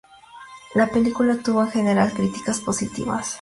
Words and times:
La 0.73 0.87
película 0.87 1.37
tuvo 1.43 1.61
en 1.61 1.69
general 1.69 2.11
críticas 2.13 2.59
positivas. 2.61 3.27